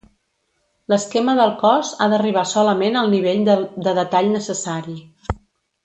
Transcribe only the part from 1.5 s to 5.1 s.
cos ha d'arribar solament al nivell de detall necessari.